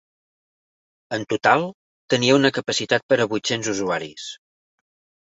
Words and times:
En 1.17 1.25
total, 1.33 1.67
tenia 2.15 2.39
una 2.39 2.53
capacitat 2.57 3.09
per 3.13 3.23
a 3.23 3.31
vuit-cents 3.37 3.73
usuaris. 3.79 4.29